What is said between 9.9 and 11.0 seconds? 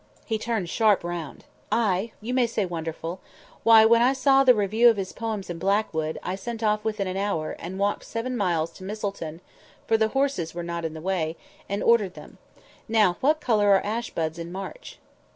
the horses were not in